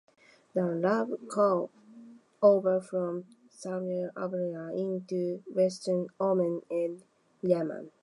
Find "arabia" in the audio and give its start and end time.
4.17-4.71